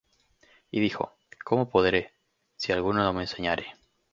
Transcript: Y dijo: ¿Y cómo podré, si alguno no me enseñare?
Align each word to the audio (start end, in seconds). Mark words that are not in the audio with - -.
Y 0.71 0.79
dijo: 0.79 1.13
¿Y 1.31 1.35
cómo 1.45 1.69
podré, 1.69 2.15
si 2.55 2.71
alguno 2.71 3.03
no 3.03 3.13
me 3.13 3.21
enseñare? 3.21 3.75